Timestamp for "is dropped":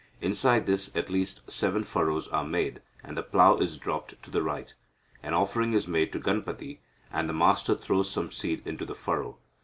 3.57-4.15